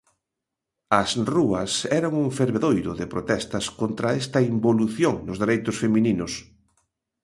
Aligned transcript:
As 1.01 1.09
rúas 1.33 1.71
eran 1.99 2.13
un 2.23 2.27
fervedoiro 2.37 2.91
de 2.99 3.05
protestas 3.13 3.65
contra 3.79 4.15
esta 4.21 4.39
involución 4.51 5.15
nos 5.27 5.37
dereitos 5.43 5.75
femininos. 5.83 6.33